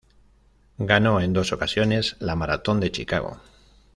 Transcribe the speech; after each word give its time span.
Ganó 0.79 1.21
en 1.21 1.31
dos 1.31 1.53
ocasiones 1.53 2.15
la 2.19 2.35
maratón 2.35 2.79
de 2.79 2.91
Chicago. 2.91 3.39